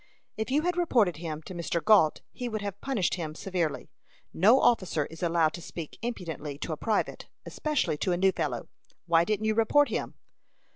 "If 0.35 0.49
you 0.49 0.63
had 0.63 0.77
reported 0.77 1.17
him 1.17 1.43
to 1.43 1.53
Mr. 1.53 1.79
Gault, 1.85 2.21
he 2.31 2.49
would 2.49 2.63
have 2.63 2.81
punished 2.81 3.13
him 3.13 3.35
severely. 3.35 3.91
No 4.33 4.59
officer 4.59 5.05
is 5.11 5.21
allowed 5.21 5.53
to 5.53 5.61
speak 5.61 5.99
impudently 6.01 6.57
to 6.57 6.73
a 6.73 6.75
private, 6.75 7.27
especially 7.45 7.97
to 7.99 8.11
a 8.11 8.17
new 8.17 8.31
fellow. 8.31 8.67
Why 9.05 9.23
didn't 9.25 9.45
you 9.45 9.53
report 9.53 9.89
him?" 9.89 10.15